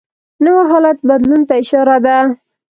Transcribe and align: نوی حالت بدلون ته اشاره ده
نوی 0.43 0.65
حالت 0.71 0.97
بدلون 1.09 1.41
ته 1.47 1.53
اشاره 1.61 1.97
ده 2.05 2.17